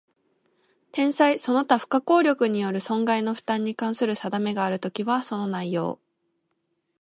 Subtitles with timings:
[0.91, 5.99] 天災その他不可抗力による損害の負担に関する定めがあるときは、その内容